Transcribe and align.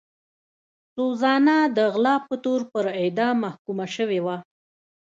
سوزانا 0.95 1.57
د 1.77 1.77
غلا 1.93 2.15
په 2.27 2.35
تور 2.43 2.61
پر 2.71 2.85
اعدام 3.01 3.35
محکومه 3.45 3.85
شوې 3.95 4.19
وه. 4.25 4.37